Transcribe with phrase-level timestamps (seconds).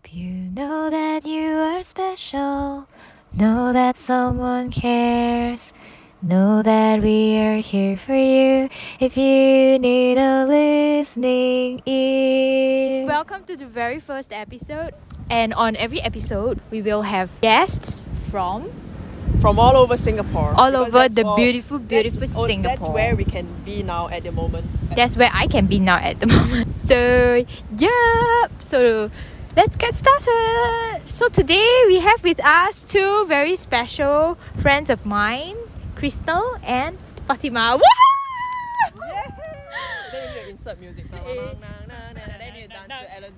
[0.00, 2.88] Hope you know that you are special.
[3.36, 5.74] Know that someone cares.
[6.22, 13.04] Know that we are here for you if you need a listening ear.
[13.04, 14.94] Welcome to the very first episode.
[15.28, 18.72] And on every episode, we will have guests from
[19.42, 20.54] from all over Singapore.
[20.56, 22.92] All Because over the all- beautiful, beautiful oh, That's Singapore.
[22.94, 24.64] where we can be now at the moment.
[24.96, 26.74] that's where I can be now at the moment.
[26.74, 27.44] So,
[27.76, 28.46] yeah.
[28.60, 29.10] So,
[29.56, 31.02] let's get started.
[31.06, 35.56] So, today we have with us two very special friends of mine,
[35.96, 37.76] Crystal and Fatima.
[37.76, 37.82] Woo!
[39.08, 39.30] Yeah.
[40.12, 41.10] Then you need to insert music.
[41.10, 43.32] Na, na, na, na, na, na, Then you dance to Ellen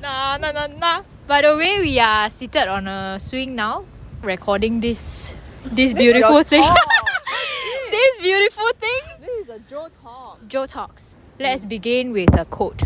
[0.00, 1.02] na, na, na, na.
[1.26, 3.84] By the way, we are seated on a swing now,
[4.22, 6.62] recording this this beautiful thing.
[7.90, 9.00] this beautiful thing.
[9.20, 10.46] This is a Joe talk.
[10.48, 11.16] Joe talks.
[11.38, 12.82] Let's begin with a quote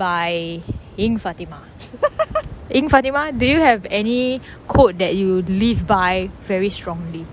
[0.00, 0.62] by
[0.96, 1.60] Ying Fatima.
[2.72, 7.26] Ying Fatima, do you have any quote that you live by very strongly?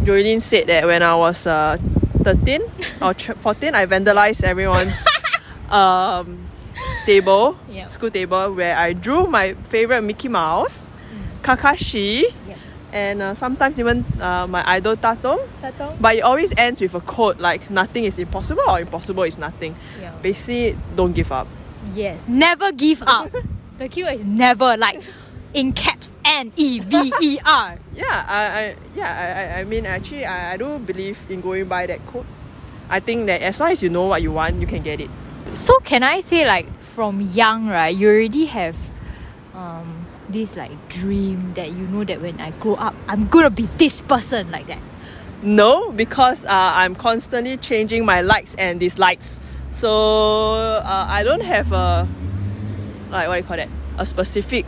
[0.00, 1.76] Joelyn said that when I was uh,
[2.24, 2.62] 13
[3.02, 5.04] or 14, I vandalized everyone's
[5.70, 6.40] um,
[7.04, 7.90] table, Yep.
[7.90, 10.88] school table, where I drew my favorite Mickey Mouse,
[11.42, 12.58] Kakashi, Yep.
[12.92, 15.44] and uh, sometimes even uh, my idol Tatong.
[15.60, 16.00] Tatong?
[16.00, 19.76] But it always ends with a quote like nothing is impossible or impossible is nothing.
[20.00, 20.12] Yeah.
[20.22, 21.46] Basically, don't give up.
[21.94, 22.24] Yes.
[22.28, 23.30] Never give up.
[23.78, 25.02] the keyword is never, like
[25.54, 27.78] in caps N E V E R.
[27.92, 31.66] Yeah, I, I yeah, I, I, I mean actually I, I do believe in going
[31.66, 32.24] by that quote.
[32.88, 35.10] I think that as long as you know what you want, you can get it.
[35.54, 38.76] So can I say like from young, right, you already have
[39.54, 43.68] um this like dream that you know that when I grow up I'm gonna be
[43.76, 44.80] this person like that.
[45.42, 49.40] No, because uh, I'm constantly changing my likes and dislikes.
[49.72, 50.54] So
[50.84, 52.06] uh, I don't have a
[53.10, 53.68] like what do you call that?
[53.98, 54.66] A specific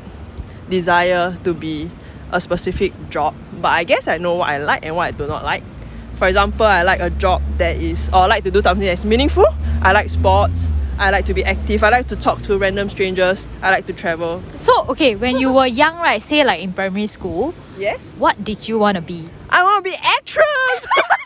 [0.68, 1.90] desire to be
[2.32, 3.34] a specific job.
[3.60, 5.62] But I guess I know what I like and what I do not like.
[6.16, 9.04] For example, I like a job that is or I like to do something that's
[9.04, 9.46] meaningful.
[9.82, 10.72] I like sports.
[10.98, 11.82] I like to be active.
[11.82, 13.48] I like to talk to random strangers.
[13.60, 14.42] I like to travel.
[14.56, 18.00] So okay, when you were young, right, say like in primary school, Yes.
[18.18, 19.28] what did you wanna be?
[19.50, 20.86] I want to be actress.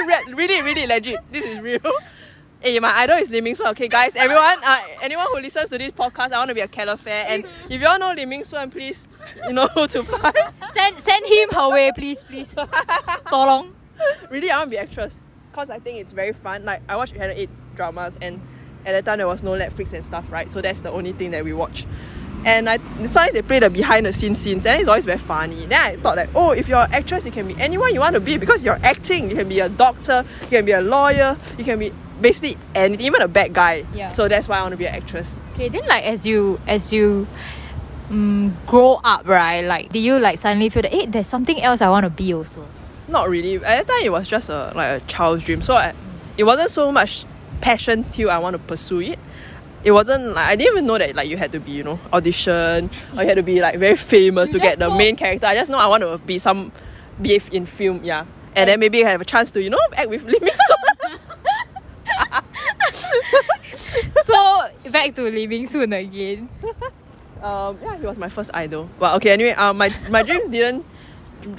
[0.00, 1.20] Re- really, really legit.
[1.30, 1.80] This is real.
[2.60, 3.68] Hey, my idol is Lim Ming Sun.
[3.68, 6.68] Okay, guys, everyone, uh, anyone who listens to this podcast, I want to be a
[6.68, 7.24] califair.
[7.28, 9.06] And if you all know Lim Ming Sun, please,
[9.46, 10.34] you know who to find.
[10.74, 12.54] Send send him her way, please, please.
[13.26, 13.72] Tolong.
[14.30, 15.20] really, I want to be actress
[15.50, 16.64] because I think it's very fun.
[16.64, 18.40] Like I watch Channel Eight dramas, and
[18.86, 20.48] at that time there was no Netflix and stuff, right?
[20.48, 21.86] So that's the only thing that we watch.
[22.44, 25.66] And I sometimes they play the behind the scenes scenes, and it's always very funny.
[25.66, 28.14] Then I thought like, oh, if you're an actress, you can be anyone you want
[28.14, 29.30] to be because you're acting.
[29.30, 33.06] You can be a doctor, you can be a lawyer, you can be basically anything,
[33.06, 33.84] even a bad guy.
[33.94, 34.08] Yeah.
[34.08, 35.38] So that's why I want to be an actress.
[35.54, 37.26] Okay, then like as you as you
[38.10, 39.62] um, grow up, right?
[39.62, 42.32] Like, did you like suddenly feel that hey, there's something else I want to be
[42.34, 42.66] also?
[43.08, 43.56] Not really.
[43.56, 45.62] At that time, it was just a like a child's dream.
[45.62, 45.92] So I,
[46.36, 47.24] it wasn't so much
[47.60, 49.18] passion till I want to pursue it.
[49.84, 51.98] It wasn't like I didn't even know that like you had to be you know
[52.12, 55.16] audition or you had to be like very famous You to get the know- main
[55.16, 55.46] character.
[55.46, 56.70] I just know I want to be some
[57.20, 58.24] be in film, yeah.
[58.54, 60.52] And then maybe I have a chance to you know act with Lee Min
[64.24, 66.48] so back to living soon again.
[67.42, 68.88] um, yeah, he was my first idol.
[68.98, 69.30] Well, okay.
[69.32, 70.84] Anyway, um, my my dreams didn't.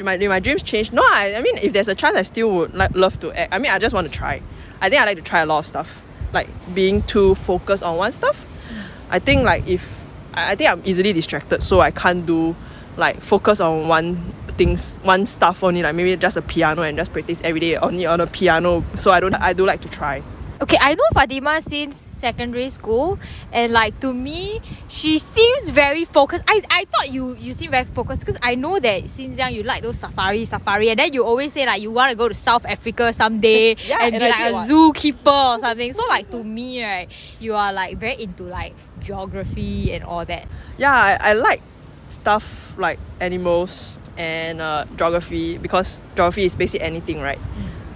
[0.01, 0.93] My, my dreams changed.
[0.93, 3.53] No, I, I mean, if there's a chance, I still would like love to act.
[3.53, 4.41] I mean, I just want to try.
[4.79, 6.01] I think I like to try a lot of stuff.
[6.33, 8.45] Like being too focused on one stuff.
[9.09, 12.55] I think like if I, think I'm easily distracted, so I can't do
[12.97, 15.83] like focus on one things, one stuff only.
[15.83, 18.83] Like maybe just a piano and just practice every day only on a piano.
[18.95, 19.35] So I don't.
[19.35, 20.23] I do like to try.
[20.63, 23.19] Okay, I know Fatima since secondary school,
[23.51, 26.41] and like to me, she seems very focused.
[26.47, 29.63] I, I thought you you seem very focused because I know that since young you
[29.63, 32.33] like those safari safari, and then you always say like you want to go to
[32.33, 35.91] South Africa someday Yeah, and, and be I like a zookeeper or something.
[35.91, 37.09] So like to me, right,
[37.41, 38.71] you are like very into like
[39.01, 40.47] geography and all that.
[40.77, 41.61] yeah, I, I like
[42.07, 47.39] stuff like animals and uh, geography because geography is basically anything, right?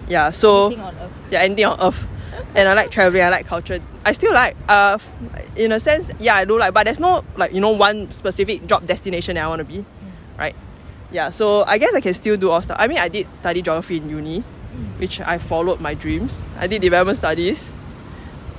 [0.09, 1.11] Yeah, so Anything on earth.
[1.31, 2.07] yeah, anything on earth.
[2.57, 3.79] And I like traveling, I like culture.
[4.03, 4.97] I still like, uh,
[5.55, 8.65] in a sense, yeah, I do like, but there's no like you know one specific
[8.65, 9.85] job destination that I want to be,
[10.39, 10.55] right?
[11.11, 12.77] Yeah, so I guess I can still do all stuff.
[12.79, 14.39] I mean, I did study geography in uni,
[14.97, 16.41] which I followed my dreams.
[16.57, 17.73] I did development studies,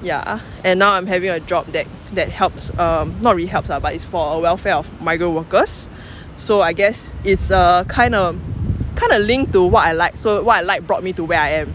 [0.01, 3.81] yeah, and now I'm having a job that that helps, um, not really helps, uh,
[3.81, 5.89] but it's for a welfare of migrant workers.
[6.37, 8.39] So I guess it's uh, kind of
[8.95, 10.17] kind of linked to what I like.
[10.19, 11.75] So what I like brought me to where I am.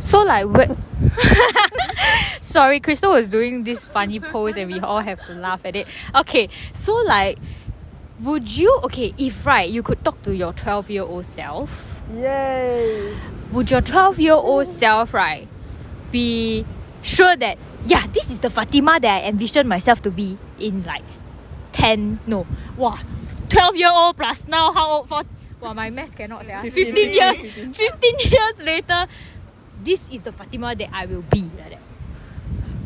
[0.00, 0.76] So like wh-
[2.40, 5.86] Sorry, Crystal was doing this funny pose and we all have to laugh at it.
[6.14, 7.38] Okay, so like,
[8.20, 13.14] would you, okay, if right, you could talk to your 12 year old self, Yay!
[13.52, 15.46] would your 12 year old self, right,
[16.10, 16.64] be
[17.02, 21.04] sure that, yeah, this is the Fatima that I envisioned myself to be in like
[21.72, 22.98] 10, no, wow,
[23.48, 25.08] 12 year old plus now, how old?
[25.08, 25.22] For,
[25.60, 26.70] wow, my math cannot say.
[26.70, 27.36] 15 years,
[27.76, 29.06] 15 years later,
[29.84, 31.42] this is the Fatima that I will be.
[31.42, 31.80] Like that.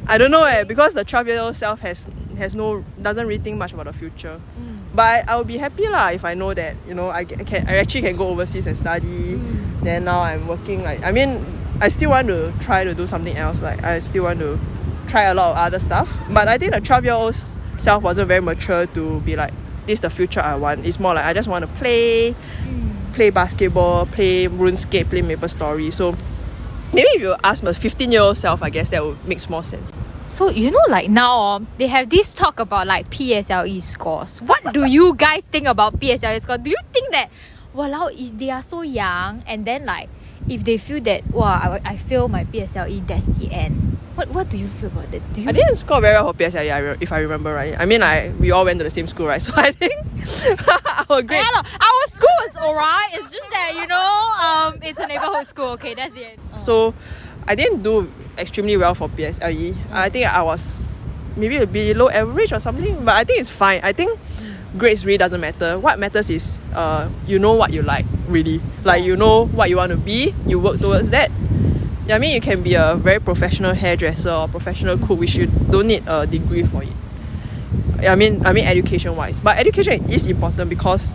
[0.06, 2.04] I don't know eh, because the 12 year old self has
[2.36, 4.40] has no doesn't really think much about the future.
[4.58, 4.78] Mm.
[4.94, 7.76] But I will be happy lah if I know that you know I, can I
[7.76, 9.34] actually can go overseas and study.
[9.34, 9.80] Mm.
[9.80, 11.44] Then now I'm working like I mean
[11.80, 13.62] I still want to try to do something else.
[13.62, 14.58] Like I still want to
[15.08, 16.18] try a lot of other stuff.
[16.30, 17.34] But I think the 12 year old
[17.76, 19.52] self wasn't very mature to be like
[19.86, 20.84] this is the future I want.
[20.84, 23.14] It's more like I just want to play, mm.
[23.14, 25.90] play basketball, play RuneScape, play Maple Story.
[25.90, 26.16] So
[26.94, 29.64] maybe if you ask my 15 year old self, I guess that would make more
[29.64, 29.92] sense.
[30.28, 34.40] So you know, like now um, they have this talk about like PSLE scores.
[34.42, 36.58] What do you guys think about PSLE score?
[36.58, 37.30] Do you think that,
[37.72, 40.08] wow, is they are so young, and then like
[40.48, 43.93] if they feel that, wow, I, I fail my PSLE, that's the end.
[44.14, 45.22] What What do you feel about that?
[45.32, 45.48] Do you?
[45.48, 47.74] I didn't score very well for PSLE, I re- if I remember right.
[47.78, 49.42] I mean, I we all went to the same school, right?
[49.44, 49.94] So I think
[51.10, 51.42] our grades.
[51.42, 53.10] Yeah, no, our school is alright.
[53.14, 53.98] It's just that you know,
[54.40, 55.74] um, it's a neighborhood school.
[55.76, 56.38] Okay, that's the end.
[56.58, 56.94] So
[57.48, 59.74] I didn't do extremely well for PSLE.
[59.90, 60.86] I think I was
[61.36, 63.80] maybe below average or something, but I think it's fine.
[63.82, 64.18] I think
[64.78, 65.78] grades really doesn't matter.
[65.78, 68.60] What matters is uh, you know what you like, really.
[68.84, 71.30] Like you know what you want to be, you work towards that.
[72.10, 75.86] I mean, you can be a very professional hairdresser or professional cook, which you don't
[75.86, 76.92] need a degree for it.
[78.06, 81.10] I mean, I mean education wise, but education is important because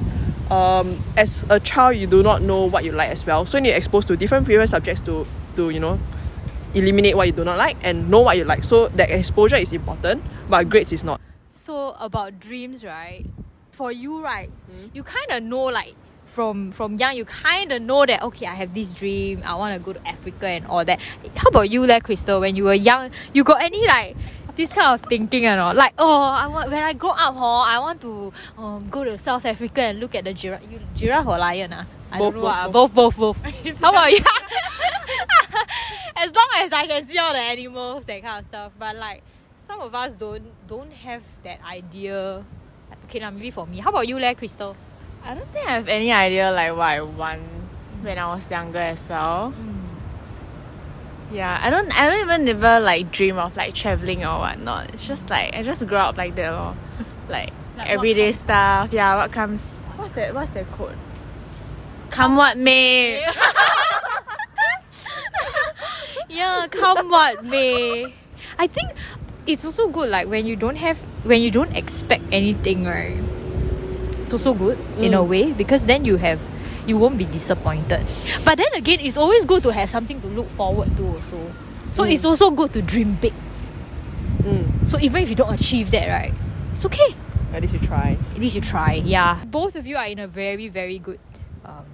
[0.49, 3.65] um, as a child you do not know what you like as well, so when
[3.65, 5.99] you need exposed to different different subjects to to you know
[6.73, 8.63] eliminate what you do not like and know what you like.
[8.63, 11.21] So that exposure is important, but grades is not.
[11.53, 13.25] So about dreams, right?
[13.71, 14.49] For you, right?
[14.93, 15.93] You kind of know like
[16.29, 19.41] from from young, you kind of know that okay, I have this dream.
[19.45, 20.99] I want to go to Africa and all that.
[21.35, 22.39] How about you, there, Crystal?
[22.39, 24.15] When you were young, you got any like
[24.55, 25.75] this kind of thinking or not?
[25.75, 29.17] Like oh, I want when I grow up, oh, I want to um, go to
[29.17, 30.63] South Africa and look at the giraffe.
[30.69, 31.73] You, giraffe or lion?
[31.73, 32.49] Ah, I Both, don't know.
[32.49, 32.69] both, ah.
[32.69, 32.93] both.
[32.93, 33.79] both, both, both.
[33.79, 34.19] How about you?
[36.15, 38.71] as long as I can see all the animals, that kind of stuff.
[38.77, 39.23] But like
[39.65, 42.43] some of us don't don't have that idea.
[43.05, 43.79] Okay, now maybe for me.
[43.79, 44.75] How about you, Le, Crystal?
[45.23, 47.41] I don't think I have any idea like what I want
[48.01, 49.53] when I was younger as well.
[51.31, 54.93] Yeah, I don't I don't even ever like dream of like traveling or whatnot.
[54.93, 56.75] It's just like I just grew up like that lor.
[57.29, 58.91] Like, what everyday stuff.
[58.91, 59.61] Yeah, what comes
[59.97, 60.95] what's that what's that quote?
[62.09, 63.23] Come what may.
[66.29, 68.13] Yeah, come what may.
[68.57, 68.91] I think
[69.47, 73.17] it's also good like when you don't have when you don't expect anything, right?
[74.29, 76.37] It's also good in a way because then you have
[76.85, 78.05] you won't be disappointed.
[78.45, 81.51] But then again, it's always good to have something to look forward to also.
[81.89, 83.33] So it's also good to dream big.
[84.45, 84.85] Mm.
[84.85, 86.33] So even if you don't achieve that, right,
[86.71, 87.15] it's okay.
[87.53, 88.17] At least you try.
[88.35, 89.01] At least you try.
[89.01, 89.41] Yeah.
[89.49, 91.19] Both of you are in a very, very good
[91.65, 91.89] um,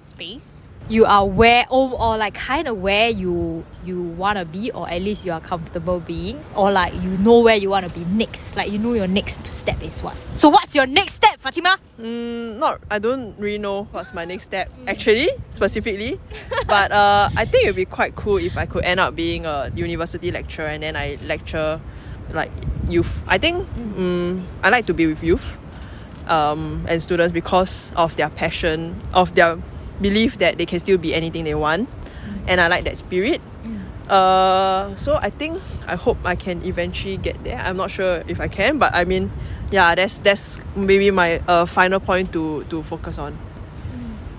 [0.00, 0.65] space.
[0.88, 5.02] You are where or, or like kind of where you you wanna be, or at
[5.02, 8.56] least you are comfortable being, or like you know where you wanna be next.
[8.56, 10.16] Like you know your next step is what.
[10.34, 11.76] So what's your next step, Fatima?
[12.00, 12.80] Mm, not.
[12.90, 16.20] I don't really know what's my next step actually, specifically.
[16.68, 19.44] but uh, I think it would be quite cool if I could end up being
[19.44, 21.80] a university lecturer and then I lecture
[22.32, 22.52] like
[22.88, 23.22] youth.
[23.26, 25.58] I think mm, I like to be with youth
[26.28, 29.58] um, and students because of their passion, of their
[30.00, 31.88] belief that they can still be anything they want,
[32.46, 33.40] and I like that spirit.
[34.08, 37.58] Uh, so I think I hope I can eventually get there.
[37.58, 39.30] I'm not sure if I can, but I mean,
[39.74, 43.34] yeah, that's that's maybe my uh, final point to to focus on.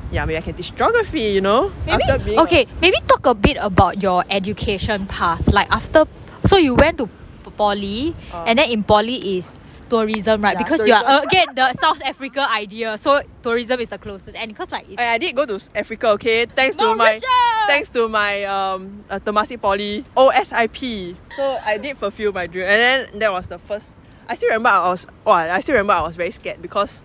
[0.10, 1.36] Yeah, maybe I can teach geography.
[1.36, 2.64] You know, Maybe After being a- okay.
[2.80, 5.52] Maybe talk a bit about your education path.
[5.52, 6.08] Like after,
[6.48, 7.10] so you went to
[7.60, 8.46] poly, Uh.
[8.48, 9.60] and then in poly is
[9.90, 10.54] tourism, right?
[10.54, 12.98] Yeah, because you are again the South Africa idea.
[12.98, 16.10] So tourism is the closest, and because like it's I, I did go to Africa.
[16.10, 17.24] Okay, thanks to my Mauritius!
[17.68, 21.16] thanks to my um uh, Temasek Poly OSIP.
[21.36, 23.96] So I did fulfill my dream, and then that was the first.
[24.28, 25.08] I still remember I was.
[25.26, 27.04] Oh, I still remember I was very scared because.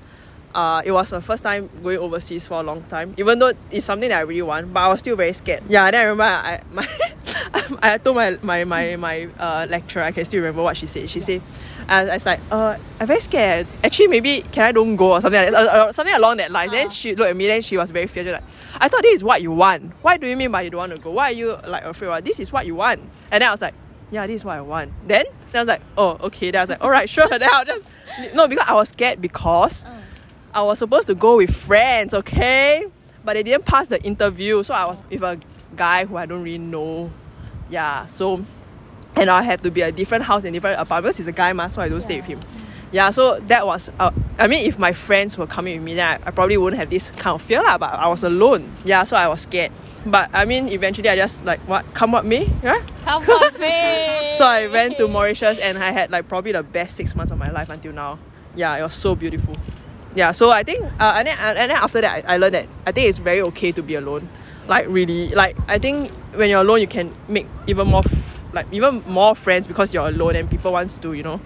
[0.54, 3.14] Uh, it was my first time going overseas for a long time.
[3.16, 5.62] Even though it's something that I really want, but I was still very scared.
[5.66, 6.86] Yeah, then I remember I my
[7.82, 10.02] I told my my my my uh, lecturer.
[10.02, 11.08] I can still remember what she said.
[11.08, 11.40] She said,
[11.88, 13.66] I, I was like, uh, I'm very scared.
[13.82, 16.50] Actually, maybe can I don't go or something like that, uh, uh, something along that
[16.50, 16.70] line.
[16.70, 17.46] Then she looked at me.
[17.46, 18.26] Then she was very fierce.
[18.26, 19.92] She was like, I thought this is what you want.
[20.02, 21.10] Why do you mean by you don't want to go?
[21.10, 22.08] Why are you like afraid?
[22.08, 22.24] Of?
[22.24, 23.00] This is what you want.
[23.30, 23.74] And then I was like,
[24.10, 24.92] yeah, this is what I want.
[25.06, 26.50] Then, then I was like, oh, okay.
[26.50, 27.28] Then I was like, all right, sure.
[27.30, 27.84] then I'll just
[28.34, 29.84] no because I was scared because
[30.54, 32.86] I was supposed to go with friends, okay,
[33.24, 35.40] but they didn't pass the interview, so I was with a
[35.76, 37.10] guy who I don't really know.
[37.70, 38.44] Yeah, so
[39.16, 41.52] and I have to be a different house and different apartment because he's a guy,
[41.52, 42.40] ma, so I don't stay with him.
[42.92, 43.90] Yeah, so that was.
[43.98, 46.78] Uh, I mean, if my friends were coming with me, then I, I probably wouldn't
[46.78, 47.78] have this kind of fear, lah.
[47.78, 48.70] But I was alone.
[48.84, 49.72] Yeah, so I was scared.
[50.04, 52.82] But I mean, eventually I just like what come what me, yeah.
[53.04, 54.32] Come on, me.
[54.36, 57.38] So I went to Mauritius and I had like probably the best six months of
[57.38, 58.18] my life until now.
[58.56, 59.54] Yeah, it was so beautiful.
[60.14, 62.68] Yeah, so I think uh, and then and then after that I, I learned that
[62.84, 64.28] I think it's very okay to be alone.
[64.66, 68.66] Like really, like I think when you're alone you can make even more f- like
[68.72, 71.40] even more friends because you're alone and people wants to you know,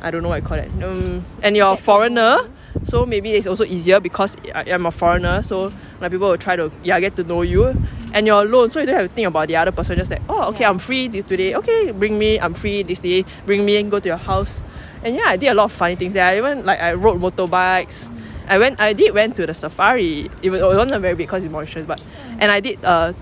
[0.00, 0.70] I don't know what I call it.
[0.82, 2.48] Um, and you're a foreigner,
[2.84, 5.42] so maybe it's also easier because I, I'm a foreigner.
[5.42, 7.76] So like people will try to yeah get to know you,
[8.12, 9.96] and you're alone, so you don't have to think about the other person.
[9.96, 10.70] Just like oh okay, Yeah.
[10.70, 11.54] I'm free this today.
[11.54, 12.38] Okay, bring me.
[12.38, 13.24] I'm free this day.
[13.46, 14.62] Bring me and go to your house.
[15.04, 16.24] And yeah, I did a lot of funny things there.
[16.26, 18.10] I even like I rode motorbikes.
[18.48, 18.80] I went.
[18.80, 20.30] I did went to the safari.
[20.42, 22.02] Even though it wasn't very big because it's Mauritius, but
[22.38, 23.12] and I did uh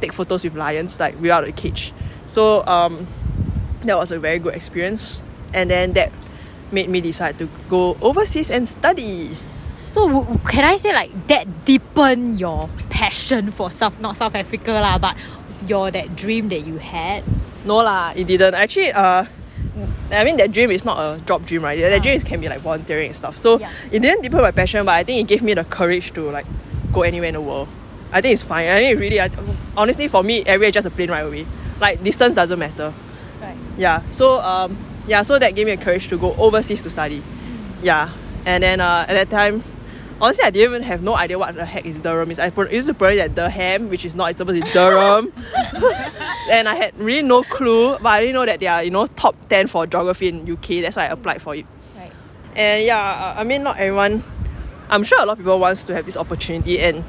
[0.00, 1.92] take photos with lions like without a cage.
[2.32, 3.04] So um
[3.84, 5.24] that was a very good experience.
[5.52, 6.08] And then that
[6.72, 9.36] made me decide to go overseas and study.
[9.92, 14.72] So w- can I say like that deepen your passion for South not South Africa
[14.80, 15.12] lah, but
[15.68, 17.20] your that dream that you had?
[17.68, 18.54] No lah, it didn't.
[18.56, 19.28] Actually, uh,
[20.10, 21.76] I mean that dream is not a job dream, right?
[21.78, 22.02] That Ah.
[22.02, 23.36] dream can be like volunteering and stuff.
[23.36, 23.68] So Yeah.
[23.92, 26.48] it didn't deepen my passion, but I think it gave me the courage to like
[26.96, 27.68] go anywhere in the world.
[28.08, 28.68] I think it's fine.
[28.72, 29.28] I think it really, I,
[29.76, 31.44] honestly, for me, everywhere is just a plane right away.
[31.82, 32.94] Like distance doesn't matter.
[33.40, 33.56] Right.
[33.76, 34.08] Yeah.
[34.10, 35.22] So um, yeah.
[35.22, 37.22] So that gave me a courage to go overseas to study.
[37.82, 38.10] Yeah.
[38.46, 39.64] And then uh, at that time.
[40.20, 42.38] Honestly, I didn't even have no idea what the heck is Durham is.
[42.38, 44.30] I used to pronounce it Durham, which is not.
[44.30, 45.32] It's supposed to be Durham.
[46.50, 49.06] and I had really no clue, but I didn't know that they are, you know,
[49.06, 50.82] top 10 for geography in UK.
[50.82, 51.66] That's why I applied for it.
[51.96, 52.12] Right.
[52.54, 54.22] And yeah, I mean, not everyone,
[54.90, 57.02] I'm sure a lot of people wants to have this opportunity and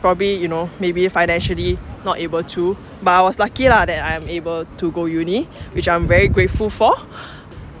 [0.00, 2.76] probably, you know, maybe financially not able to.
[3.02, 6.70] But I was lucky lah that I'm able to go uni, which I'm very grateful
[6.70, 6.94] for.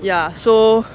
[0.00, 0.86] Yeah, so,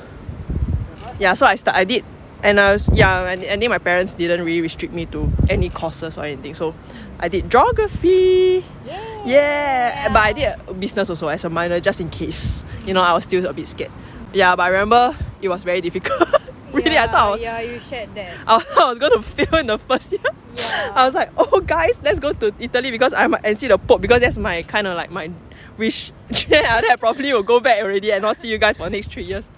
[1.20, 2.06] yeah, so I, start, I did
[2.44, 5.70] and I was yeah and I think my parents didn't really restrict me to any
[5.70, 6.76] courses or anything so
[7.20, 10.10] I did geography yeah, yeah.
[10.10, 13.24] but I did business also as a minor just in case you know I was
[13.24, 13.92] still a bit scared
[14.34, 16.28] yeah but I remember it was very difficult
[16.86, 18.38] really I thought I was, yeah, you shared that.
[18.48, 20.22] I was, I was going to fail in the first year.
[20.56, 20.92] Yeah.
[20.96, 24.02] I was like oh guys let's go to Italy because I'm and see the Pope
[24.02, 25.32] because that's my kind of like my
[25.78, 26.12] wish.
[26.50, 29.12] Then I probably will go back already and not see you guys for the next
[29.12, 29.50] three years.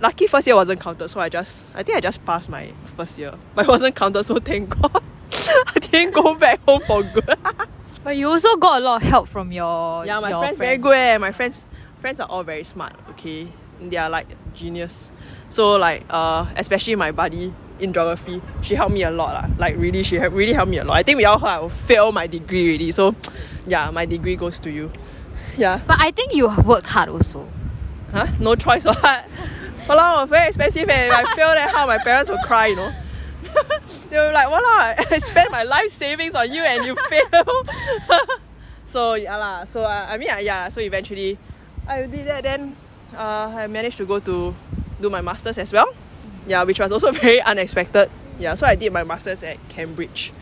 [0.00, 3.18] Lucky first year wasn't counted so I just I think I just passed my first
[3.18, 3.34] year.
[3.54, 5.02] But it wasn't counted so thank God.
[5.32, 7.38] I didn't go back home for good.
[8.02, 10.78] But you also got a lot of help from your yeah my your friends, very
[10.78, 11.18] good eh.
[11.18, 11.64] my friends
[11.98, 13.48] friends are all very smart okay?
[13.80, 15.12] They are like genius
[15.50, 19.46] so like uh especially my buddy in geography she helped me a lot lah.
[19.58, 21.68] like really she really helped me a lot I think we all heard I will
[21.70, 23.14] fail my degree already so
[23.66, 24.90] yeah my degree goes to you
[25.56, 27.48] yeah But I think you worked hard also.
[28.12, 28.26] Huh?
[28.40, 29.26] No choice or what?
[29.86, 31.06] Walao, very expensive eh.
[31.08, 32.92] If I fail then how my parents will cry, you know.
[34.10, 37.64] they were like, Walao, I spent my life savings on you and you fail.
[38.86, 39.64] so yeah lah.
[39.64, 41.38] So uh, I mean uh, yeah, so eventually
[41.86, 42.76] I did that then
[43.16, 44.54] uh, I managed to go to
[45.00, 45.92] do my masters as well.
[46.46, 48.10] Yeah, which was also very unexpected.
[48.38, 50.32] Yeah, so I did my masters at Cambridge.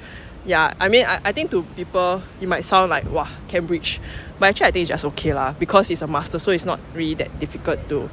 [0.44, 4.00] Yeah, I mean I, I think to people it might sound like wow Cambridge,
[4.38, 6.80] but actually I think it's just okay lah because it's a master, so it's not
[6.94, 8.08] really that difficult to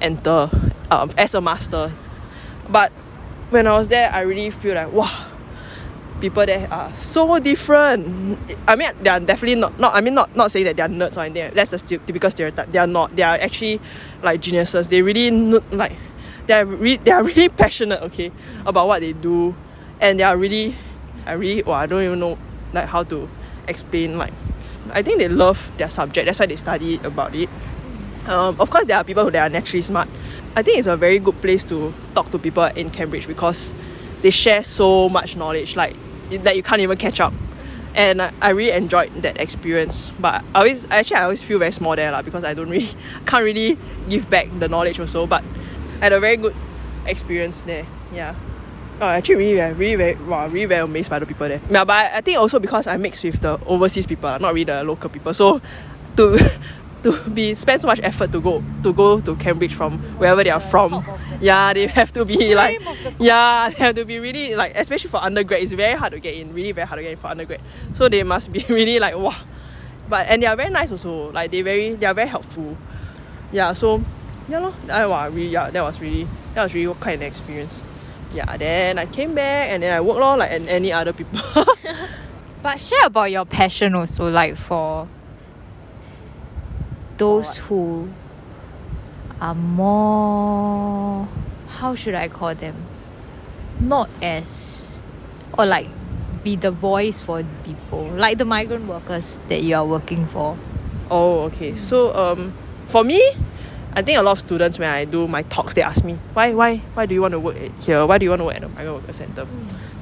[0.00, 0.50] enter
[0.90, 1.90] um, as a master.
[2.68, 2.92] But
[3.50, 5.31] when I was there, I really feel like wow,
[6.22, 8.38] people there are so different.
[8.68, 9.78] I mean, they are definitely not.
[9.78, 11.52] Not I mean, not not saying that they are nerds or anything.
[11.52, 12.70] That's stu- typical stereotype.
[12.70, 13.14] They are not.
[13.14, 13.80] They are actually
[14.22, 14.86] like geniuses.
[14.86, 15.30] They really
[15.74, 15.92] like.
[16.46, 18.00] They are re- they are really passionate.
[18.02, 18.30] Okay,
[18.64, 19.54] about what they do,
[20.00, 20.76] and they are really,
[21.26, 21.62] I really.
[21.64, 22.38] Well, I don't even know
[22.72, 23.28] like how to
[23.66, 24.16] explain.
[24.16, 24.32] Like,
[24.92, 26.26] I think they love their subject.
[26.26, 27.50] That's why they study about it.
[28.28, 30.08] Um, of course, there are people who are naturally smart.
[30.54, 33.74] I think it's a very good place to talk to people in Cambridge because
[34.20, 35.96] they share so much knowledge like
[36.38, 37.32] that you can't even catch up.
[37.94, 40.10] And I, really enjoyed that experience.
[40.18, 42.88] But I always actually I always feel very small there lah because I don't really
[43.26, 43.76] can't really
[44.08, 45.26] give back the knowledge also.
[45.26, 45.44] But
[46.00, 46.54] I had a very good
[47.06, 47.86] experience there.
[48.12, 48.34] Yeah.
[49.00, 51.60] Oh, actually, really, really, very, wow, really very amazed by the people there.
[51.68, 54.84] Yeah, but I think also because I mix with the overseas people, not really the
[54.84, 55.34] local people.
[55.34, 55.60] So
[56.16, 56.38] to
[57.02, 60.50] to be spend so much effort to go to go to Cambridge from wherever they
[60.50, 60.90] are from.
[60.90, 63.14] top of the- Yeah, they have to be like Cream of the crop.
[63.20, 66.34] yeah, they have to be really like especially for undergrad, it's very hard to get
[66.34, 67.60] in, really very hard to get in for undergrad.
[67.94, 69.34] So they must be really like wow.
[70.08, 71.30] But and they are very nice also.
[71.32, 72.76] Like they very they are very helpful.
[73.50, 74.02] Yeah, so
[74.48, 77.82] yeah lor, I wow, really yeah, that was really that was really quite an experience.
[78.34, 81.40] Yeah, then I came back and then I worked lor like and any other people.
[82.62, 85.08] But share about your passion also, like for
[87.18, 88.08] those who
[89.40, 91.28] are more
[91.82, 92.76] how should I call them?
[93.80, 95.00] Not as
[95.58, 95.88] or like
[96.44, 98.06] be the voice for people.
[98.06, 100.56] Like the migrant workers that you are working for.
[101.10, 101.76] Oh, okay.
[101.76, 102.52] So um,
[102.86, 103.20] for me,
[103.94, 106.54] I think a lot of students when I do my talks, they ask me why,
[106.54, 108.06] why, why do you want to work here?
[108.06, 109.46] Why do you want to work at the migrant worker center?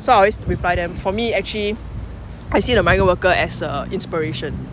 [0.00, 0.96] So I always reply them.
[0.96, 1.76] For me, actually,
[2.52, 4.68] I see the migrant worker as a inspiration.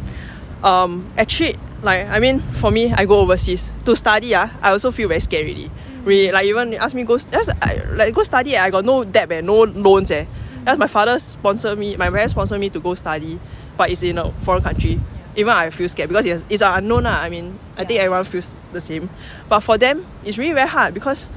[0.64, 1.56] Um, actually,
[1.88, 4.36] like I mean, for me, I go overseas to study.
[4.36, 5.72] Ah, I also feel very scared already.
[6.04, 8.56] Really, like even ask me go, just, I, like go study.
[8.56, 10.12] eh, I got no debt and no loans.
[10.12, 10.26] Eh.
[10.64, 11.96] That's my father sponsored me.
[11.96, 13.40] My parents sponsored me to go study,
[13.78, 15.00] but it's in a foreign country.
[15.36, 17.04] Even I feel scared because it's, it's an unknown.
[17.04, 17.22] lah.
[17.22, 19.10] I mean, I think everyone feels the same.
[19.48, 21.30] But for them, it's really very hard because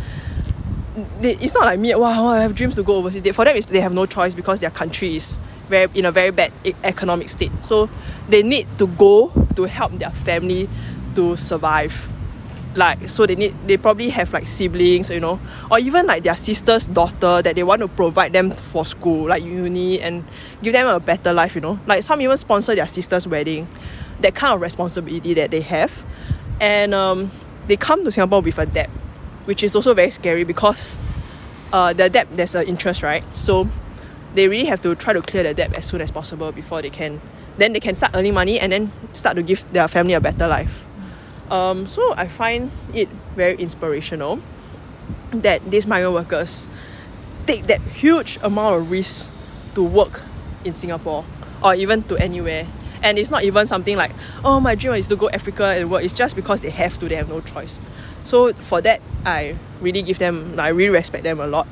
[1.21, 1.95] they, it's not like me.
[1.95, 3.23] Wow, I have dreams to go overseas.
[3.23, 5.38] They, for them, it's, they have no choice because their country is
[5.71, 6.53] very in a very bad
[6.85, 7.53] economic state.
[7.62, 7.89] So
[8.29, 10.69] they need to go to help their family
[11.15, 12.09] to survive.
[12.75, 16.37] Like so, they need they probably have like siblings, you know, or even like their
[16.37, 20.25] sister's daughter that they want to provide them for school, like uni, and
[20.62, 21.57] give them a better life.
[21.57, 23.67] You know, like some even sponsor their sister's wedding.
[24.21, 26.05] That kind of responsibility that they have,
[26.61, 27.33] and um,
[27.67, 28.91] they come to Singapore with a debt
[29.45, 30.99] which is also very scary because
[31.73, 33.69] uh, the debt there's an interest right so
[34.34, 36.90] they really have to try to clear the debt as soon as possible before they
[36.90, 37.20] can
[37.56, 40.49] then they can start earning money and then start to give their family a better
[40.49, 40.84] life.
[41.50, 44.40] Um, so I find it very inspirational
[45.30, 46.66] that these migrant workers
[47.46, 49.30] take that huge amount of risk
[49.75, 50.22] to work
[50.64, 51.25] in Singapore
[51.62, 52.66] or even to anywhere.
[53.02, 54.12] And it's not even something like
[54.44, 56.04] oh my dream is to go Africa and work.
[56.04, 57.78] It's just because they have to they have no choice.
[58.22, 61.66] So for that I really give them I really respect them a lot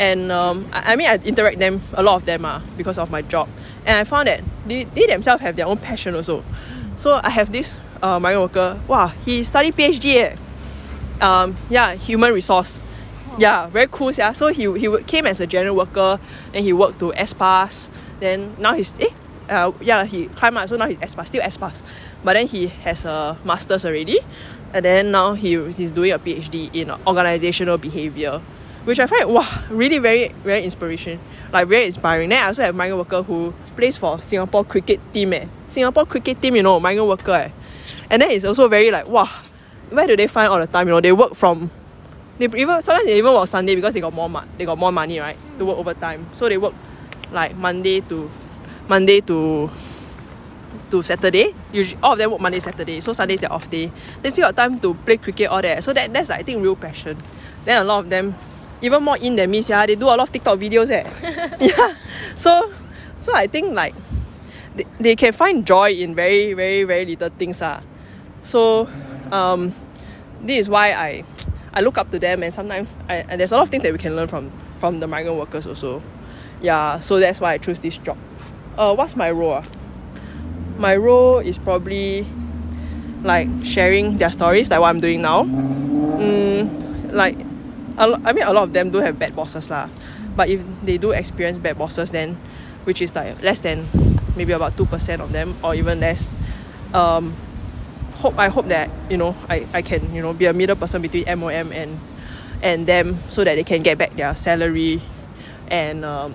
[0.00, 3.10] and um, I, I mean I interact them a lot of them are because of
[3.10, 3.48] my job.
[3.86, 6.42] And I found that they, they themselves have their own passion also.
[6.96, 8.80] So I have this uh, migrant worker.
[8.88, 10.36] Wow he studied PhD eh.
[11.20, 12.80] um, yeah human resource.
[13.38, 16.18] Yeah very cool yeah so he, he came as a general worker
[16.52, 19.10] then he worked to S Pass then now he's eh
[19.50, 21.82] uh, yeah he climbed up so now he's S Pass still S Pass
[22.24, 24.18] but then he has a master's already.
[24.72, 28.40] And then now he, he's doing a PhD in organizational behavior
[28.84, 31.20] which I find wow really very very inspiration
[31.52, 35.32] like very inspiring then I also have migrant worker who plays for Singapore cricket team
[35.32, 37.50] eh Singapore cricket team you know migrant worker eh
[38.10, 39.28] and then it's also very like wow
[39.90, 41.70] where do they find all the time you know they work from
[42.38, 44.92] they even sometimes they even work Sunday because they got more mo- they got more
[44.92, 46.74] money right to work overtime so they work
[47.32, 48.30] like Monday to
[48.88, 49.70] Monday to
[50.90, 51.54] to Saturday.
[51.72, 53.00] Usually all of them work Monday, Saturday.
[53.00, 53.90] So Sunday is their off day.
[54.22, 55.82] They still got time to play cricket all that.
[55.84, 57.16] So that that's like, I think real passion.
[57.64, 58.34] Then a lot of them,
[58.82, 60.90] even more in than me, yeah, they do a lot of TikTok videos.
[60.90, 61.04] Eh.
[61.60, 61.94] yeah.
[62.36, 62.72] So
[63.20, 63.94] so I think like
[64.74, 67.62] they, they can find joy in very, very, very little things.
[67.62, 67.80] Ah.
[68.42, 68.88] So
[69.32, 69.74] um
[70.42, 71.24] this is why I
[71.72, 73.92] I look up to them and sometimes I, and there's a lot of things that
[73.92, 76.02] we can learn from from the migrant workers also.
[76.62, 78.18] Yeah, so that's why I choose this job.
[78.76, 79.52] Uh, what's my role?
[79.52, 79.64] ah?
[80.78, 82.26] My role is probably
[83.22, 85.44] like sharing their stories, like what I'm doing now.
[85.44, 87.36] Mm, like,
[87.98, 89.88] a lo- I mean, a lot of them do have bad bosses lah.
[90.36, 92.36] But if they do experience bad bosses, then
[92.84, 93.86] which is like less than
[94.36, 96.32] maybe about two percent of them or even less.
[96.94, 97.34] Um,
[98.14, 101.02] hope I hope that you know I, I can you know be a middle person
[101.02, 101.98] between MOM and
[102.62, 105.00] and them so that they can get back their salary
[105.68, 106.34] and um,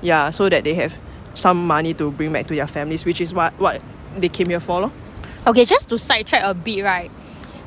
[0.00, 0.94] yeah so that they have
[1.34, 3.82] some money to bring back to their families which is what what
[4.16, 4.92] they came here for lor.
[5.46, 7.10] Okay, just to sidetrack a bit, right?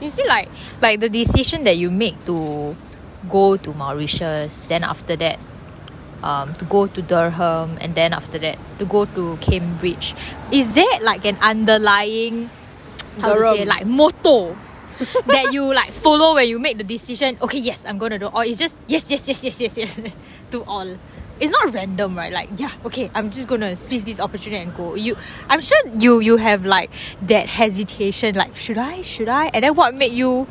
[0.01, 0.49] You see, like,
[0.81, 2.75] like the decision that you make to
[3.27, 5.39] go to Mauritius, then after that,
[6.23, 10.15] um, to go to Durham, and then after that, to go to Cambridge.
[10.51, 12.49] Is there like an underlying,
[13.19, 14.55] how to say, like motto
[15.27, 17.37] that you like follow when you make the decision?
[17.41, 20.17] Okay, yes, I'm gonna do, or it's just yes, yes, yes, yes, yes, yes, yes,
[20.51, 20.97] to all.
[21.39, 22.33] It's not random, right?
[22.33, 24.95] Like, yeah, okay, I'm just gonna seize this opportunity and go.
[24.95, 25.15] You,
[25.47, 26.91] I'm sure you you have like
[27.23, 29.49] that hesitation, like should I, should I?
[29.53, 30.47] And then what made you?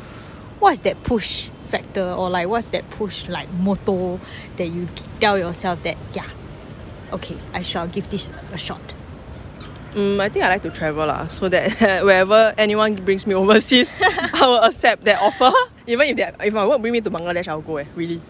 [0.59, 4.19] What's that push factor, or like what's that push like motto
[4.57, 4.87] that you
[5.19, 6.27] tell yourself that yeah,
[7.13, 8.81] okay, I shall give this a shot.
[9.93, 11.71] Mm, I think I like to travel lah, so that
[12.05, 15.51] wherever anyone brings me overseas, I will accept that offer.
[15.87, 17.77] Even if they, if my work bring me to Bangladesh, I'll go.
[17.77, 18.21] Eh, really,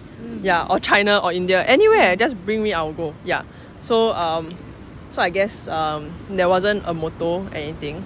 [0.41, 3.13] yeah, or China or India, anywhere, just bring me, I'll go.
[3.25, 3.43] Yeah.
[3.81, 4.49] So um,
[5.09, 8.05] so I guess um, there wasn't a motto anything.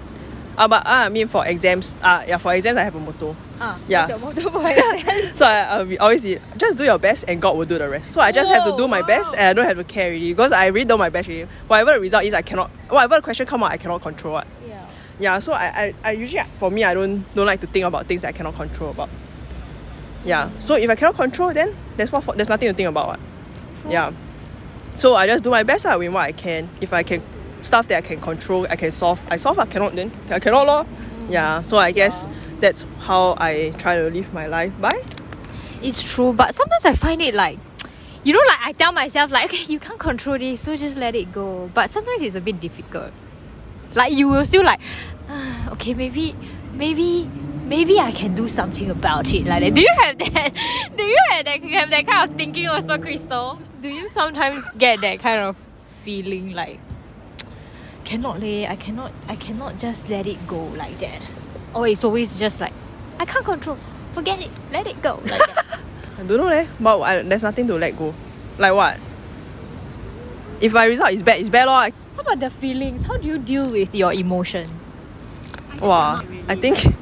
[0.56, 3.36] Uh, but uh, I mean for exams, uh, yeah, for exams I have a motto.
[3.60, 4.08] Ah, Yeah.
[4.16, 5.28] what's your motto for?
[5.34, 6.22] So I, uh, we always
[6.56, 8.12] just do your best and God will do the rest.
[8.12, 10.32] So I just have to do my best and I don't have to care really
[10.32, 11.48] because I really do my best really.
[11.68, 12.70] Whatever the result is, I cannot.
[12.88, 14.46] Whatever the question come out, I cannot control it.
[14.68, 14.86] yeah.
[15.20, 15.38] Yeah.
[15.38, 18.22] So I, I, I usually for me I don't don't like to think about things
[18.22, 19.08] that I cannot control about.
[20.24, 20.50] Yeah.
[20.58, 23.06] So if I cannot control, then there's what for, there's nothing to think about.
[23.08, 23.20] What.
[23.88, 24.12] Yeah.
[24.96, 26.68] So I just do my best uh, with what I can.
[26.80, 27.22] If I can
[27.60, 29.20] stuff that I can control, I can solve.
[29.30, 29.58] I solve.
[29.58, 30.86] I cannot then I cannot lor.
[31.28, 31.62] Yeah.
[31.62, 32.26] So I guess
[32.60, 35.02] that's how I try to live my life by.
[35.82, 37.58] It's true, but sometimes I find it like,
[38.22, 41.14] you know, like I tell myself like, okay, you can't control this, so just let
[41.14, 41.70] it go.
[41.74, 43.12] But sometimes it's a bit difficult.
[43.94, 44.80] Like you will still like,
[45.68, 46.34] okay, maybe,
[46.72, 47.28] maybe,
[47.64, 49.44] maybe I can do something about it.
[49.44, 49.74] Like that.
[49.74, 50.54] Do you have that?
[50.96, 51.62] Do you have that?
[51.62, 53.60] Have that kind of thinking also, Crystal?
[53.82, 55.56] Do you sometimes get that kind of
[56.02, 56.80] feeling like,
[58.04, 61.20] cannot lay, I cannot, I cannot just let it go like that.
[61.74, 62.72] Or it's always just like,
[63.18, 63.76] I can't control.
[64.12, 64.50] Forget it.
[64.72, 65.40] Let it go like.
[66.18, 68.14] I don't know leh, but I, there's nothing to let go.
[68.58, 68.98] Like what?
[70.60, 71.74] If my result is bad, it's bad lor.
[71.74, 73.04] I, How about the feelings?
[73.04, 74.96] How do you deal with your emotions?
[75.80, 76.78] wow, I think.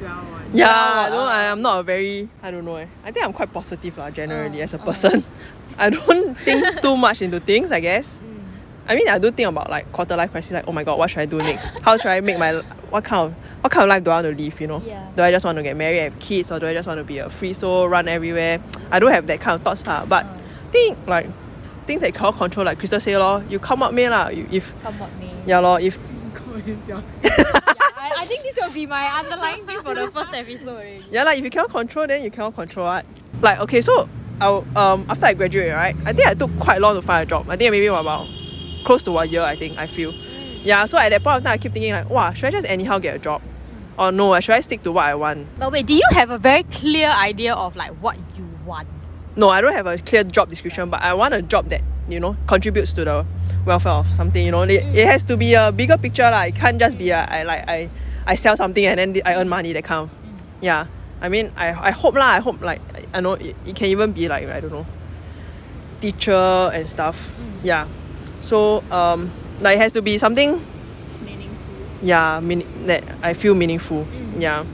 [0.53, 2.29] Yeah, I don't, I, I'm not a very.
[2.43, 2.75] I don't know.
[2.75, 2.85] Eh.
[3.03, 4.11] I think I'm quite positive lah.
[4.11, 5.23] Generally, as a person,
[5.79, 7.71] I don't think too much into things.
[7.71, 8.21] I guess.
[8.87, 10.51] I mean, I do think about like quarter life crisis.
[10.51, 11.71] Like, oh my god, what should I do next?
[11.81, 12.61] How should I make my
[12.93, 14.59] what kind of what kind of life do I want to live?
[14.61, 15.09] You know, Yeah.
[15.15, 17.03] do I just want to get married, have kids, or do I just want to
[17.05, 18.59] be a free soul, run everywhere?
[18.91, 20.05] I don't have that kind of thoughts lah.
[20.05, 20.25] But
[20.71, 21.27] think like
[21.87, 24.27] things that you cannot control, like Crystal say lor, you come up me lah.
[24.29, 25.31] You, if Come up me.
[25.45, 25.97] yeah lor, if
[26.87, 27.01] Yeah,
[27.97, 31.03] I, I think this will be my underlying thing for the first episode already.
[31.09, 33.05] Yeah, like if you cannot control, then you cannot control what.
[33.41, 34.07] Like okay, so
[34.41, 35.95] I um after I graduate, right?
[36.05, 37.49] I think I took quite long to find a job.
[37.49, 38.27] I think maybe about
[38.85, 39.41] close to one year.
[39.41, 40.13] I think I feel.
[40.63, 42.67] Yeah, so at that point of time, I keep thinking like, wow, should I just
[42.69, 43.41] anyhow get a job,
[43.97, 44.33] or no?
[44.33, 45.47] Uh, should I stick to what I want?
[45.59, 48.87] But wait, do you have a very clear idea of like what you want?
[49.35, 52.19] No, I don't have a clear job description, but I want a job that you
[52.19, 53.25] know contributes to the
[53.65, 54.45] welfare of something.
[54.45, 55.05] You know, it, it mm.
[55.05, 56.43] has to be a bigger picture lah.
[56.43, 57.89] It can't just be a, I like I
[58.25, 60.09] I sell something and then I earn money that kind of.
[60.09, 60.37] Mm.
[60.61, 60.85] Yeah,
[61.21, 62.37] I mean I I hope lah.
[62.37, 62.81] I hope like
[63.13, 64.85] I know it, it can even be like I don't know,
[66.01, 67.29] teacher and stuff.
[67.29, 67.59] Mm.
[67.63, 67.87] Yeah,
[68.39, 70.61] so um like it has to be something
[72.03, 74.05] yeah meaning that I feel meaningful.
[74.37, 74.65] Yeah.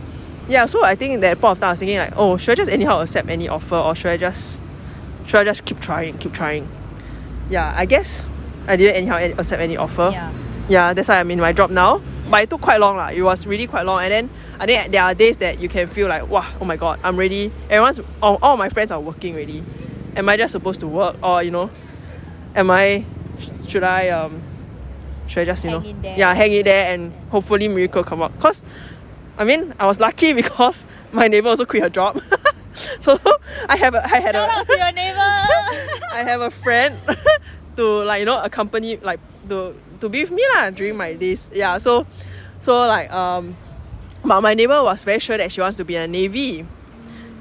[0.48, 2.56] Yeah so I think that point of time I was thinking like oh should I
[2.56, 4.60] just anyhow accept any offer or should I just
[5.28, 6.68] should I just keep trying keep trying?
[7.50, 8.28] Yeah I guess
[8.68, 10.10] I didn't anyhow accept any offer.
[10.12, 10.34] Yeah.
[10.68, 12.02] yeah that's why I'm in my job now.
[12.30, 13.10] But it took quite long lah.
[13.10, 14.04] It was really quite long.
[14.04, 16.78] And then I think there are days that you can feel like wow oh my
[16.78, 17.52] god I'm ready.
[17.70, 19.64] Everyone's all, all my friends are working already.
[20.16, 21.16] Am I just supposed to work?
[21.22, 21.70] Or you know
[22.56, 23.06] am I
[23.68, 24.42] should I um
[25.30, 28.38] should I just you Hang know yeah hang in there and hopefully miracle come up
[28.40, 28.64] cause
[29.38, 32.22] I mean I was lucky because my neighbor also quit her job
[33.00, 33.20] so
[33.68, 35.20] I have a, I had Shout a out to your neighbor.
[36.12, 36.98] I have a friend
[37.76, 41.50] to like you know accompany like to to be with me lah during my days.
[41.54, 42.08] Yeah, so
[42.60, 43.56] so like um
[44.24, 46.66] but my neighbor was very sure that she wants to be in the navy.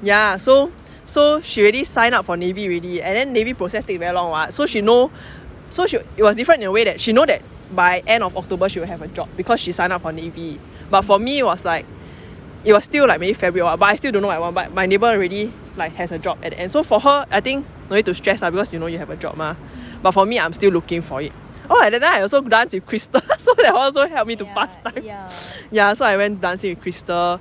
[0.01, 0.71] Yeah, so
[1.05, 4.31] so she already signed up for navy already and then navy process take very long
[4.31, 4.53] what.
[4.53, 5.11] So she know
[5.69, 8.35] so she it was different in a way that she know that by end of
[8.35, 10.59] October she will have a job because she signed up for navy.
[10.89, 11.85] But for me it was like
[12.63, 14.55] it was still like maybe February, but I still don't know what I want.
[14.55, 16.71] But my neighbor already like has a job at the end.
[16.71, 19.09] So for her, I think no need to stress lah because you know you have
[19.09, 19.55] a job ma.
[20.01, 21.31] But for me, I'm still looking for it.
[21.69, 24.75] Oh, and then I also danced with Crystal, so that also helped me to pass
[24.81, 25.03] time.
[25.03, 25.29] Yeah.
[25.71, 27.39] Yeah, so I went dancing with Crystal.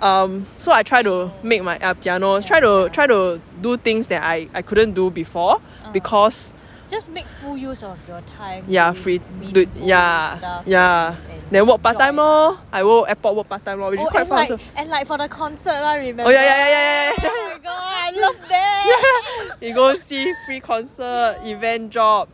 [0.00, 4.06] Um, so I try to make my uh, piano, try to try to do things
[4.08, 5.60] that I, I couldn't do before
[5.92, 6.52] because
[6.88, 8.62] Just make full use of your time.
[8.68, 11.08] yeah, free, do, meaningful yeah, yeah.
[11.08, 12.58] and- and Then work part time lor.
[12.72, 14.38] I work airport work part time lor, which Oh, is quite and fun.
[14.38, 14.62] like, also.
[14.76, 16.24] and like for the concert, I remember.
[16.24, 17.28] Oh yeah, yeah, yeah, yeah, yeah.
[17.30, 19.54] Oh my god, I love that.
[19.60, 19.68] yeah.
[19.68, 22.28] you go see free concert, event job.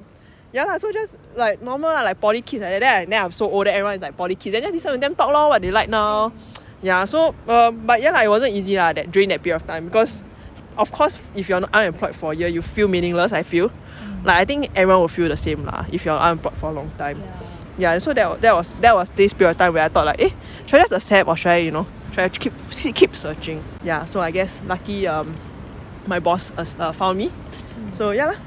[0.52, 3.08] Yeah, lah, so just like normal, lah, like poly kids like that.
[3.08, 4.52] Then, I'm so old that everyone is like poly kids.
[4.52, 6.28] Then just listen to them talk lor, what they like now.
[6.82, 9.66] Yeah, so uh, but yeah, lah, it wasn't easy lah, that during that period of
[9.66, 10.24] time because
[10.76, 13.72] of course if you're not unemployed for a year, you feel meaningless, I feel.
[14.24, 16.90] Like I think everyone will feel the same lah if you're unemployed for a long
[16.98, 17.20] time.
[17.20, 17.52] Yeah.
[17.78, 20.20] Yeah, so that, that was that was this period of time where I thought like,
[20.20, 20.30] eh,
[20.66, 22.52] should I just accept or should I, you know, try I keep
[22.94, 23.64] keep searching?
[23.82, 25.34] Yeah, so I guess lucky um
[26.06, 27.32] my boss uh, uh, found me.
[27.94, 28.38] So yeah lah.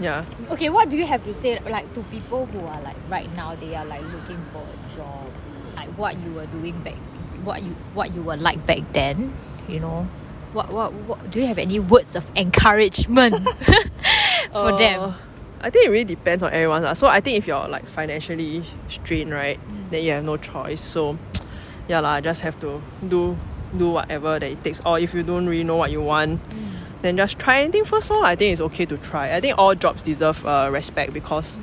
[0.00, 0.24] Yeah.
[0.50, 3.54] Okay, what do you have to say like to people who are like right now
[3.56, 5.28] they are like looking for a job,
[5.76, 6.96] like what you were doing back,
[7.44, 9.34] what you what you were like back then,
[9.68, 10.08] you know,
[10.52, 13.46] what what, what do you have any words of encouragement
[14.52, 15.02] for them?
[15.02, 15.14] Uh,
[15.60, 16.94] I think it really depends on everyone.
[16.94, 19.58] So I think if you're like financially strained, right,
[19.90, 20.80] then you have no choice.
[20.80, 21.18] So
[21.88, 23.36] yeah, lah, just have to do
[23.76, 24.80] do whatever that it takes.
[24.86, 26.40] Or if you don't really know what you want,
[27.02, 28.10] then just try anything first.
[28.10, 29.34] All I think it's okay to try.
[29.34, 31.58] I think all jobs deserve uh, respect because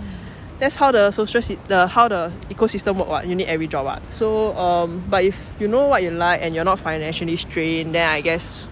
[0.59, 3.07] that's how the social sy- the how the ecosystem work.
[3.07, 3.85] What you need every job.
[3.85, 4.01] What.
[4.13, 8.07] So um, but if you know what you like and you're not financially strained, then
[8.07, 8.67] I guess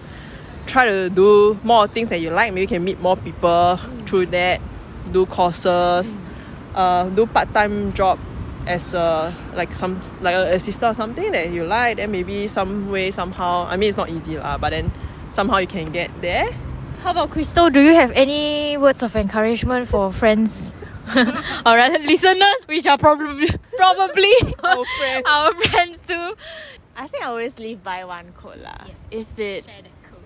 [0.66, 2.52] try to do more things that you like.
[2.52, 4.60] Maybe you can meet more people through that.
[5.12, 6.20] Do courses,
[6.74, 8.18] uh, do part time job
[8.66, 11.98] as a like some like an assistant or something that you like.
[11.98, 13.66] Then maybe some way somehow.
[13.68, 14.90] I mean, it's not easy lah, but then
[15.30, 16.50] somehow you can get there.
[17.02, 17.68] How about Crystal?
[17.68, 20.74] Do you have any words of encouragement for friends?
[21.14, 24.32] or rather listeners, which are probably probably
[24.64, 25.26] Our friends.
[25.28, 26.34] our friends too.
[26.96, 28.86] I think I always live by one quote lah.
[28.86, 28.96] Yes.
[29.10, 29.66] If it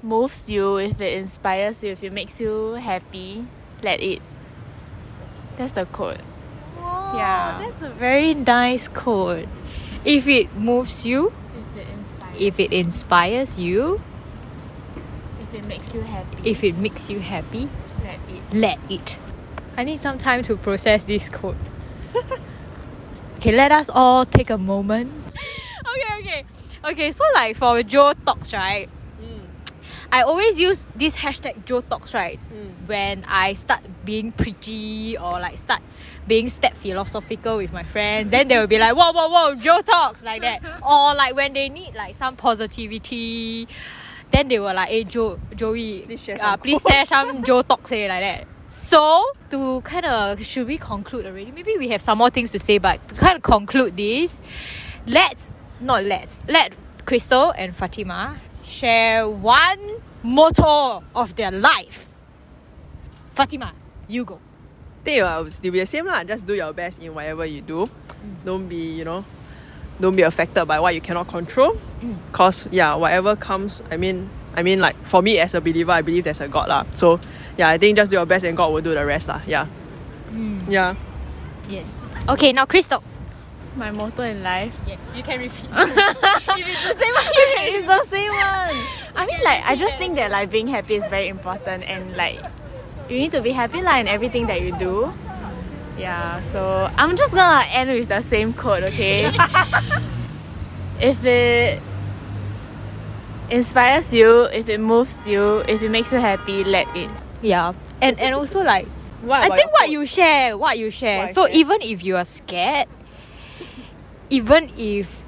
[0.03, 3.47] moves you, if it inspires you, if it makes you happy,
[3.83, 4.21] let it.
[5.57, 6.19] That's the quote.
[7.15, 7.59] Yeah.
[7.61, 9.49] that's a very nice quote.
[10.05, 14.01] If it moves you, If it inspires, if it inspires you,
[15.41, 17.69] if it makes you happy, if it makes you happy,
[18.05, 18.55] let it.
[18.55, 19.19] let it.
[19.77, 21.57] I need some time to process this quote.
[23.37, 25.13] okay, let us all take a moment.
[25.35, 26.45] okay, okay.
[26.85, 28.89] Okay, so like for Joe Talks, right?
[30.11, 32.40] I always use this hashtag Joe Talks, right?
[32.87, 35.83] When I start being preachy or like start
[36.27, 39.83] being step philosophical with my friends, then they will be like, whoa, whoa, whoa, Joe
[39.83, 40.62] Talks, like that.
[40.83, 43.68] or like when they need like some positivity,
[44.31, 47.62] then they were like, hey, Joe, Joey, Please share uh, some please share some Joe
[47.62, 48.47] Talks, say like that.
[48.71, 51.51] So, to kind of, should we conclude already?
[51.51, 54.42] Maybe we have some more things to say, but to kind of conclude this,
[55.07, 56.73] let's, not let's, let
[57.07, 62.09] Crystal and Fatima share one motto of their life.
[63.33, 63.72] Fatima,
[64.07, 64.38] you go.
[65.00, 66.22] I think it will still be the same lah.
[66.24, 67.88] Just do your best in whatever you do.
[68.44, 69.24] Don't be, you know,
[70.00, 71.78] don't be affected by what you cannot control.
[72.02, 72.16] Mm.
[72.33, 76.02] Cause yeah, whatever comes, I mean, I mean like for me as a believer, I
[76.02, 76.85] believe there's a God lah.
[76.92, 77.20] So
[77.57, 79.40] yeah, I think just do your best and God will do the rest lah.
[79.46, 79.66] Yeah.
[80.31, 80.68] Mm.
[80.68, 80.94] Yeah.
[81.68, 82.04] Yes.
[82.28, 83.02] Okay, now Crystal.
[83.79, 84.75] My motto in life.
[84.87, 85.64] Yes, you can repeat.
[85.73, 87.31] if it's the same one,
[87.71, 88.77] it's the same one.
[89.14, 92.41] I mean, like, I just think that like being happy is very important, and like,
[93.09, 95.12] you need to be happy like in everything that you do.
[95.97, 96.41] Yeah.
[96.41, 99.31] So I'm just gonna end with the same quote, okay?
[101.01, 101.81] if it
[103.51, 107.11] inspires you, if it moves you, if it makes you happy, let it.
[107.43, 107.75] Yeah.
[108.03, 108.87] And and also like
[109.23, 111.27] What I think what you share, what you share.
[111.27, 111.57] What so share.
[111.57, 112.87] even if you are scared,
[114.31, 115.23] even if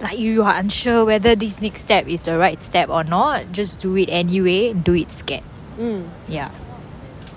[0.00, 3.80] like you are unsure whether this next step is the right step or not, just
[3.80, 4.72] do it anyway.
[4.72, 5.44] Do it scared.
[5.78, 6.50] Mm, Yeah.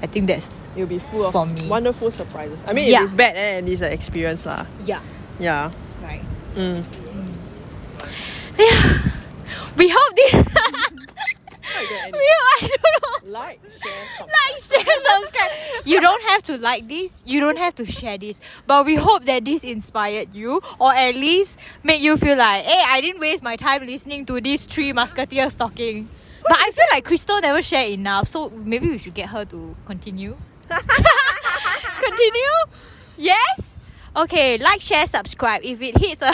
[0.01, 1.67] I think that's it'll be full of me.
[1.69, 2.59] wonderful surprises.
[2.67, 3.03] I mean, Yeah.
[3.03, 4.65] it's bad, then it's an experience lah.
[4.85, 4.99] yeah.
[5.39, 5.71] Yeah.
[6.03, 6.21] Right.
[6.55, 6.83] Mm.
[9.77, 10.31] We hope this
[11.89, 13.39] we Like, I don't know.
[13.39, 14.29] like, share, subscribe.
[14.29, 15.51] like, share, subscribe.
[15.85, 17.23] You don't have to like this.
[17.25, 18.39] You don't have to share this.
[18.67, 22.83] But we hope that this inspired you, or at least make you feel like, hey,
[22.87, 26.07] I didn't waste my time listening to these three musketeers talking.
[26.47, 29.75] But I feel like Crystal never shared enough, so maybe we should get her to
[29.85, 30.37] continue.
[30.69, 32.55] continue?
[33.17, 33.79] Yes?
[34.15, 35.61] Okay, like, share, subscribe.
[35.63, 36.31] If it hits, a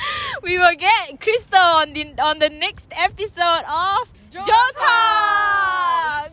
[0.42, 6.28] we will get Crystal on the on the next episode of 就他。